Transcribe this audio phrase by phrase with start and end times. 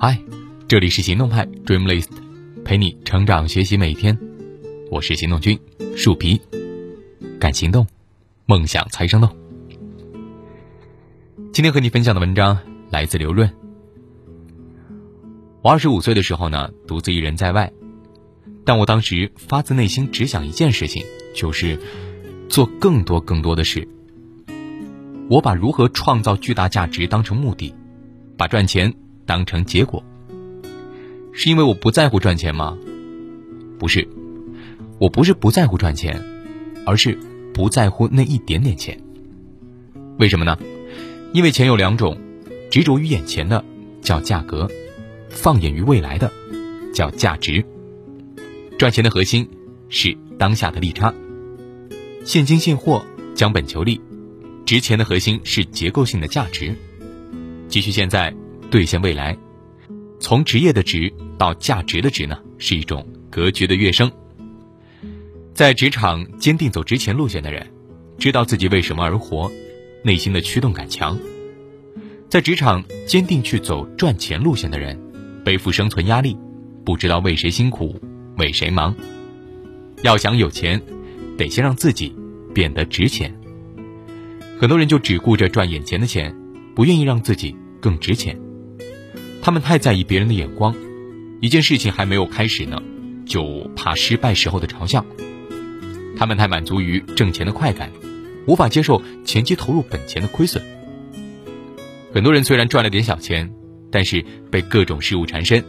[0.00, 0.16] 嗨，
[0.68, 2.06] 这里是行动派 Dream List，
[2.64, 4.16] 陪你成长学习每一天。
[4.92, 5.58] 我是行动君
[5.96, 6.40] 树皮，
[7.40, 7.84] 敢行动，
[8.46, 9.36] 梦想才生动。
[11.52, 12.56] 今天和你分享的文章
[12.90, 13.50] 来自刘润。
[15.62, 17.72] 我二十五岁的时候呢，独自一人在外，
[18.64, 21.02] 但我当时发自内心只想一件事情，
[21.34, 21.76] 就是
[22.48, 23.88] 做更多更多的事。
[25.28, 27.74] 我把如何创造巨大价值当成目的。
[28.38, 28.94] 把赚钱
[29.26, 30.02] 当成结果，
[31.34, 32.78] 是因为我不在乎赚钱吗？
[33.80, 34.08] 不是，
[35.00, 36.24] 我不是不在乎赚钱，
[36.86, 37.18] 而是
[37.52, 38.96] 不在乎那一点点钱。
[40.20, 40.56] 为什么呢？
[41.34, 42.16] 因为钱有两种，
[42.70, 43.62] 执着于眼前的
[44.02, 44.68] 叫价格，
[45.28, 46.30] 放眼于未来的
[46.94, 47.62] 叫价值。
[48.78, 49.48] 赚钱的核心
[49.88, 51.12] 是当下的利差，
[52.24, 54.00] 现金现货将本求利，
[54.64, 56.72] 值钱的核心是结构性的价值。
[57.68, 58.34] 继续现在，
[58.70, 59.36] 兑现未来。
[60.20, 64.10] 从职业的值到价值的值呢，是一种格局的跃升。
[65.52, 67.70] 在职场坚定走值钱路线的人，
[68.18, 69.52] 知道自己为什么而活，
[70.02, 71.16] 内心的驱动感强。
[72.30, 74.98] 在职场坚定去走赚钱路线的人，
[75.44, 76.36] 背负生存压力，
[76.86, 78.00] 不知道为谁辛苦，
[78.38, 78.94] 为谁忙。
[80.02, 80.80] 要想有钱，
[81.36, 82.16] 得先让自己
[82.54, 83.32] 变得值钱。
[84.58, 86.34] 很多人就只顾着赚眼前的钱。
[86.78, 88.38] 不愿意让自己更值钱，
[89.42, 90.72] 他们太在意别人的眼光，
[91.40, 92.80] 一件事情还没有开始呢，
[93.26, 95.04] 就怕失败时候的嘲笑。
[96.16, 97.90] 他们太满足于挣钱的快感，
[98.46, 100.64] 无法接受前期投入本钱的亏损。
[102.14, 103.52] 很多人虽然赚了点小钱，
[103.90, 105.64] 但是被各种事物缠身，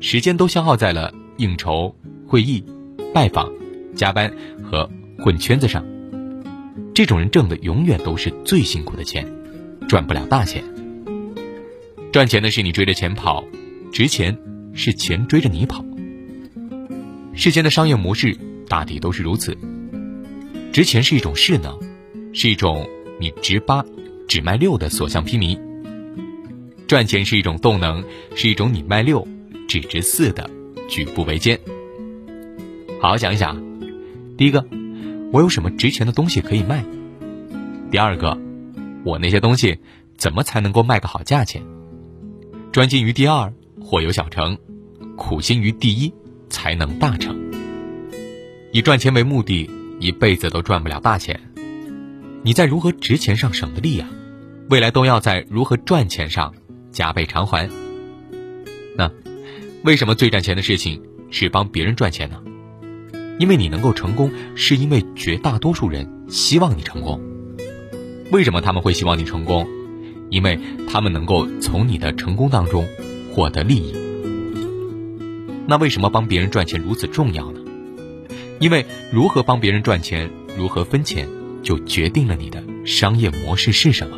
[0.00, 1.94] 时间都消耗在了应酬、
[2.26, 2.64] 会议、
[3.12, 3.52] 拜访、
[3.94, 5.84] 加班和混圈子上。
[6.94, 9.22] 这种人挣的永远都是最辛苦的钱。
[9.88, 10.62] 赚不了大钱，
[12.12, 13.44] 赚钱的是你追着钱跑，
[13.92, 14.36] 值钱
[14.74, 15.84] 是钱追着你跑。
[17.34, 18.36] 世间的商业模式
[18.68, 19.56] 大抵都是如此。
[20.72, 21.78] 值钱是一种势能，
[22.34, 22.86] 是一种
[23.20, 23.84] 你值八
[24.28, 25.56] 只卖六的所向披靡；
[26.86, 28.02] 赚钱是一种动能，
[28.34, 29.26] 是一种你卖六
[29.68, 30.50] 只值四的
[30.88, 31.58] 举步维艰。
[33.00, 33.62] 好好想一想，
[34.36, 34.64] 第一个，
[35.32, 36.84] 我有什么值钱的东西可以卖？
[37.90, 38.45] 第二个。
[39.06, 39.78] 我那些东西，
[40.18, 41.62] 怎么才能够卖个好价钱？
[42.72, 44.56] 专心于第二，或有小成；
[45.16, 46.12] 苦心于第一，
[46.50, 47.38] 才能大成。
[48.72, 51.38] 以赚钱为目的，一辈子都赚不了大钱。
[52.42, 54.08] 你在如何值钱上省的力啊？
[54.70, 56.52] 未来都要在如何赚钱上
[56.90, 57.70] 加倍偿还。
[58.98, 59.08] 那，
[59.84, 61.00] 为什么最赚钱的事情
[61.30, 62.42] 是帮别人赚钱呢？
[63.38, 67.35] 因为你能够成功，是因为绝大多数人希望你成功。
[68.32, 69.66] 为什么他们会希望你成功？
[70.30, 70.58] 因为
[70.90, 72.84] 他们能够从你的成功当中
[73.32, 73.92] 获得利益。
[75.68, 77.60] 那为什么帮别人赚钱如此重要呢？
[78.58, 80.28] 因为如何帮别人赚钱，
[80.58, 81.28] 如何分钱，
[81.62, 84.16] 就决定了你的商业模式是什么。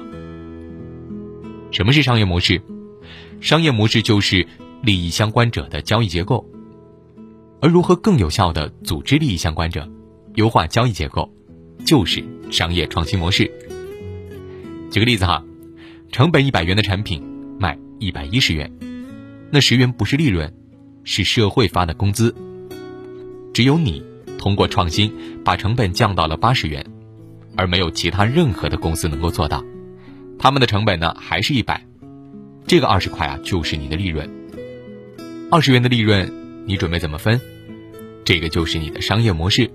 [1.70, 2.60] 什么是商业模式？
[3.42, 4.46] 商业模式就是
[4.82, 6.46] 利益相关者的交易结构。
[7.60, 9.86] 而如何更有效的组织利益相关者，
[10.36, 11.28] 优化交易结构，
[11.84, 13.50] 就是商业创新模式。
[14.98, 15.44] 举个例子哈，
[16.10, 17.22] 成本一百元的产品
[17.60, 18.68] 卖一百一十元，
[19.52, 20.52] 那十元不是利润，
[21.04, 22.34] 是社会发的工资。
[23.54, 24.02] 只有你
[24.38, 25.14] 通过创新
[25.44, 26.84] 把成本降到了八十元，
[27.54, 29.64] 而没有其他任何的公司能够做到，
[30.36, 31.80] 他们的成本呢还是一百，
[32.66, 34.28] 这个二十块啊就是你的利润。
[35.48, 37.40] 二十元的利润，你准备怎么分？
[38.24, 39.70] 这个就是你的商业模式。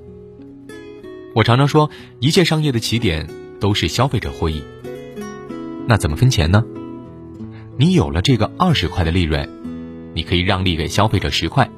[1.34, 3.25] 我常常说，一切商业的起点
[3.61, 4.61] 都是消费者获益。
[5.88, 6.64] 那怎么分钱呢？
[7.78, 9.48] 你有了这个二十块的利润，
[10.14, 11.70] 你可以让利给消费者十块。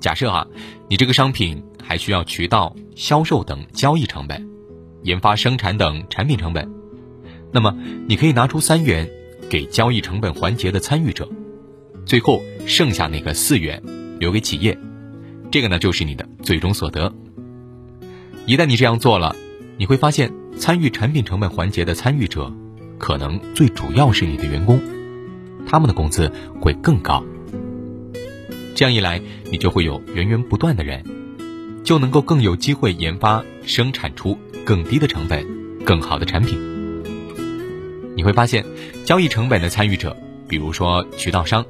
[0.00, 0.46] 假设啊，
[0.88, 4.46] 你这个商品还需要渠道销售等交易成本，
[5.02, 6.70] 研发生产等产品成本，
[7.50, 7.76] 那么
[8.08, 9.08] 你可以拿出三元
[9.50, 11.28] 给交易成本环节的参与者，
[12.04, 13.82] 最后剩下那个四元
[14.20, 14.78] 留给企业，
[15.50, 17.12] 这个呢就是你的最终所得。
[18.46, 19.34] 一旦你这样做了，
[19.76, 22.52] 你会发现参与产品成本环节的参与者。
[22.98, 24.80] 可能最主要是你的员工，
[25.68, 27.22] 他们的工资会更高。
[28.74, 29.20] 这样一来，
[29.50, 31.02] 你就会有源源不断的人，
[31.82, 35.46] 就能够更有机会研发生产出更低的成本、
[35.84, 36.58] 更好的产品。
[38.14, 38.64] 你会发现，
[39.04, 40.16] 交易成本的参与者，
[40.48, 41.64] 比如说渠道商，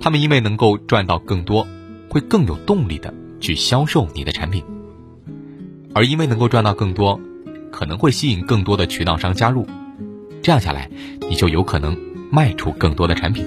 [0.00, 1.66] 他们因为能够赚到更多，
[2.08, 4.62] 会更有动力的去销售你的产品，
[5.92, 7.20] 而因为能够赚到更多，
[7.72, 9.66] 可能会吸引更多的渠道商加入。
[10.42, 10.90] 这样下来，
[11.30, 11.96] 你就有可能
[12.30, 13.46] 卖出更多的产品，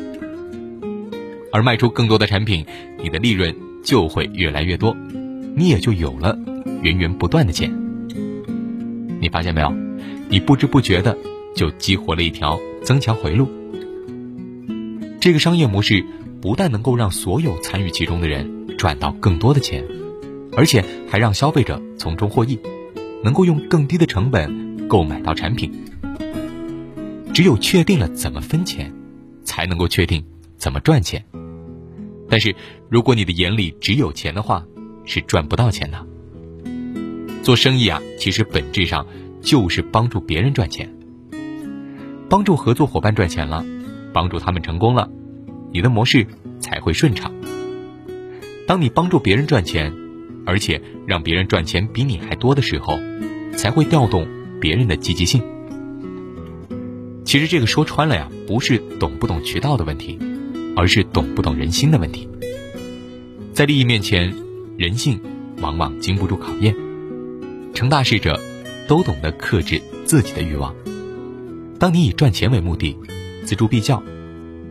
[1.52, 2.66] 而卖出更多的产品，
[3.04, 3.54] 你的利润
[3.84, 4.96] 就会越来越多，
[5.58, 6.38] 你也就有了
[6.82, 7.70] 源源不断的钱。
[9.20, 9.70] 你发现没有？
[10.30, 11.16] 你不知不觉的
[11.54, 13.50] 就激活了一条增强回路。
[15.20, 16.04] 这个商业模式
[16.42, 19.84] 不但能够让所有参与其中的人赚到更多的钱，
[20.56, 20.82] 而且
[21.12, 22.58] 还让消费者从中获益，
[23.22, 25.70] 能够用更低的成本购买到产品。
[27.36, 28.90] 只有确定了怎么分钱，
[29.44, 30.24] 才能够确定
[30.58, 31.22] 怎么赚钱。
[32.30, 32.56] 但是，
[32.88, 34.64] 如果你的眼里只有钱的话，
[35.04, 36.02] 是赚不到钱的。
[37.44, 39.06] 做生意啊，其实本质上
[39.42, 40.90] 就是帮助别人赚钱，
[42.30, 43.66] 帮助合作伙伴赚钱了，
[44.14, 45.10] 帮助他们成功了，
[45.74, 46.26] 你的模式
[46.62, 47.34] 才会顺畅。
[48.66, 49.94] 当你帮助别人赚钱，
[50.46, 52.98] 而且让别人赚钱比你还多的时候，
[53.58, 54.26] 才会调动
[54.62, 55.44] 别人的积极性。
[57.36, 60.18] 其实这个说穿了呀，不是懂不懂渠道的问题，
[60.74, 62.26] 而是懂不懂人心的问题。
[63.52, 64.34] 在利益面前，
[64.78, 65.20] 人性
[65.60, 66.74] 往往经不住考验。
[67.74, 68.40] 成大事者，
[68.88, 70.74] 都懂得克制自己的欲望。
[71.78, 72.98] 当你以赚钱为目的，
[73.46, 74.02] 锱铢必较，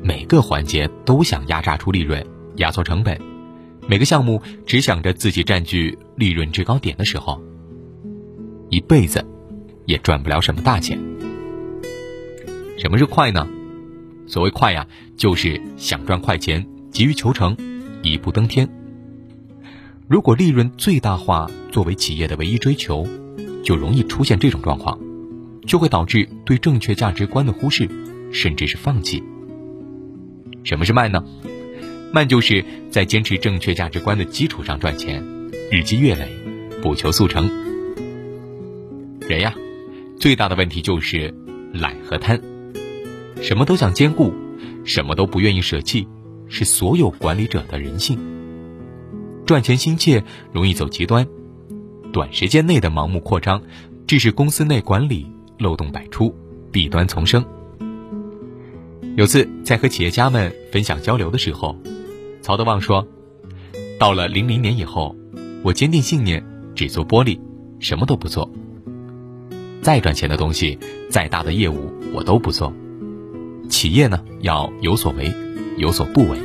[0.02, 2.24] 每个环节都想压榨出利润，
[2.56, 3.20] 压缩成本，
[3.86, 7.38] 每个项目只想着自己占据利润制高点的时候，
[8.70, 9.22] 一辈子
[9.84, 10.98] 也赚不了什么大钱。
[12.76, 13.48] 什么是快呢？
[14.26, 14.86] 所谓快呀，
[15.16, 17.56] 就是想赚快钱，急于求成，
[18.02, 18.68] 一步登天。
[20.08, 23.06] 如果利润最大化作为企业的唯一追求，
[23.64, 24.98] 就容易出现这种状况，
[25.66, 27.88] 就会导致对正确价值观的忽视，
[28.32, 29.22] 甚至是放弃。
[30.64, 31.24] 什么是慢呢？
[32.12, 35.22] 慢就是在坚持正确价值观的基础上赚钱，
[35.70, 36.28] 日积月累，
[36.82, 37.48] 不求速成。
[39.20, 39.54] 人呀，
[40.18, 41.32] 最大的问题就是
[41.72, 42.40] 懒和贪。
[43.44, 44.32] 什么都想兼顾，
[44.86, 46.08] 什么都不愿意舍弃，
[46.48, 48.18] 是所有管理者的人性。
[49.44, 51.26] 赚钱心切，容易走极端，
[52.10, 53.60] 短时间内的盲目扩张，
[54.06, 56.34] 致使公司内管理漏洞百出，
[56.72, 57.44] 弊端丛生。
[59.14, 61.76] 有次在和企业家们分享交流的时候，
[62.40, 63.06] 曹德旺说
[64.00, 65.14] ：“到了零零年以后，
[65.62, 66.42] 我坚定信念，
[66.74, 67.38] 只做玻璃，
[67.78, 68.50] 什么都不做。
[69.82, 70.78] 再赚钱的东西，
[71.10, 72.72] 再大的业务，我都不做。”
[73.68, 75.32] 企业呢要有所为，
[75.76, 76.38] 有所不为。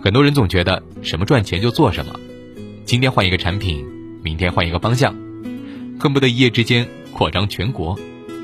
[0.00, 2.12] 很多人总觉得什么赚钱就做什么，
[2.84, 3.84] 今天换一个产品，
[4.22, 5.14] 明天换一个方向，
[5.98, 7.98] 恨不得一夜之间扩张全国，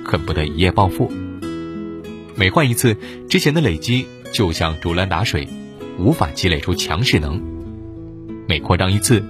[0.04, 1.10] 恨不得一夜暴富。
[2.36, 2.96] 每换一次
[3.28, 5.46] 之前的累积就像竹篮打水，
[5.98, 7.38] 无法积累出强势能；
[8.48, 9.22] 每扩张一次，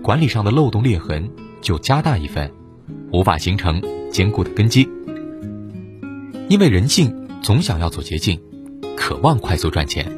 [0.00, 1.28] 管理上的漏洞裂痕
[1.60, 2.48] 就加大一分，
[3.10, 4.88] 无法形成坚固的根基。
[6.48, 7.12] 因为人性。
[7.42, 8.40] 总想要走捷径，
[8.96, 10.08] 渴望快速赚钱，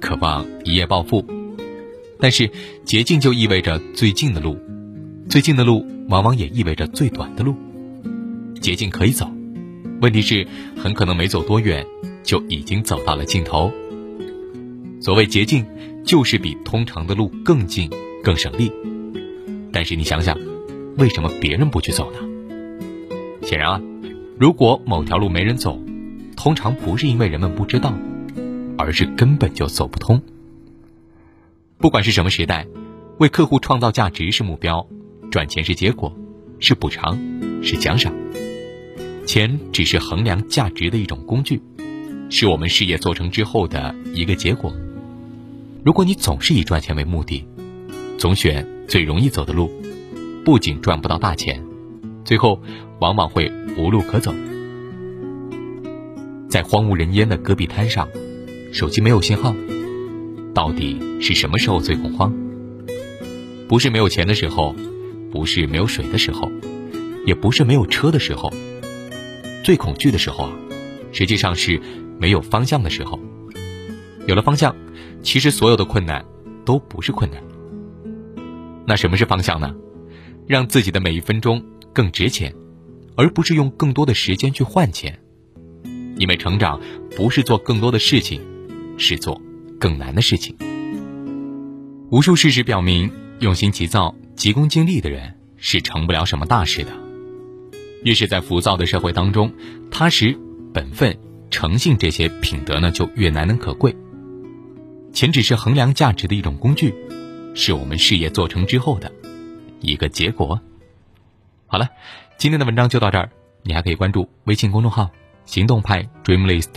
[0.00, 1.22] 渴望一夜暴富，
[2.18, 2.50] 但是
[2.86, 4.56] 捷径就意味着最近的路，
[5.28, 7.54] 最近的路往往也意味着最短的路。
[8.62, 9.30] 捷径可以走，
[10.00, 11.86] 问题是很可能没走多远
[12.22, 13.70] 就已经走到了尽头。
[15.02, 15.64] 所谓捷径，
[16.06, 17.90] 就是比通常的路更近、
[18.24, 18.72] 更省力。
[19.70, 20.36] 但是你想想，
[20.96, 22.18] 为什么别人不去走呢？
[23.42, 23.80] 显然啊，
[24.38, 25.78] 如果某条路没人走。
[26.42, 27.92] 通常不是因为人们不知道，
[28.78, 30.22] 而是根本就走不通。
[31.76, 32.66] 不管是什么时代，
[33.18, 34.86] 为客户创造价值是目标，
[35.30, 36.10] 赚钱是结果，
[36.58, 37.20] 是补偿，
[37.62, 38.10] 是奖赏。
[39.26, 41.60] 钱只是衡量价值的一种工具，
[42.30, 44.72] 是我们事业做成之后的一个结果。
[45.84, 47.46] 如果你总是以赚钱为目的，
[48.16, 49.70] 总选最容易走的路，
[50.42, 51.62] 不仅赚不到大钱，
[52.24, 52.58] 最后
[52.98, 54.34] 往往会无路可走。
[56.50, 58.08] 在荒无人烟的戈壁滩上，
[58.72, 59.54] 手机没有信号，
[60.52, 62.34] 到底是什么时候最恐慌？
[63.68, 64.74] 不是没有钱的时候，
[65.30, 66.50] 不是没有水的时候，
[67.24, 68.52] 也不是没有车的时候，
[69.62, 70.50] 最恐惧的时候啊，
[71.12, 71.80] 实际上是
[72.18, 73.20] 没有方向的时候。
[74.26, 74.74] 有了方向，
[75.22, 76.24] 其实所有的困难
[76.64, 77.40] 都不是困难。
[78.88, 79.72] 那什么是方向呢？
[80.48, 82.52] 让自己的每一分钟更值钱，
[83.14, 85.16] 而不是用更多的时间去换钱。
[86.20, 86.78] 因为成长
[87.16, 88.38] 不是做更多的事情，
[88.98, 89.40] 是做
[89.80, 90.54] 更难的事情。
[92.10, 93.10] 无数事实表明，
[93.40, 96.90] 用心急躁、急功近利的人是成不了什么大事的。
[98.04, 99.50] 越是在浮躁的社会当中，
[99.90, 100.36] 踏实、
[100.74, 101.18] 本分、
[101.50, 103.94] 诚信这些品德呢，就越难能可贵。
[105.14, 106.94] 钱只是衡量价值的一种工具，
[107.54, 109.10] 是我们事业做成之后的
[109.80, 110.60] 一个结果。
[111.66, 111.88] 好了，
[112.36, 113.30] 今天的文章就到这儿，
[113.62, 115.08] 你还可以关注微信公众号。
[115.46, 116.68] 行动派 Dream List，